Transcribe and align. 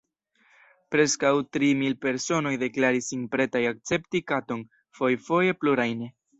Preskaŭ 0.95 1.33
tri 1.57 1.69
mil 1.81 1.97
personoj 2.07 2.55
deklaris 2.65 3.11
sin 3.13 3.29
pretaj 3.37 3.63
akcepti 3.75 4.25
katon– 4.35 4.67
fojfoje 5.01 5.59
plurajn. 5.63 6.07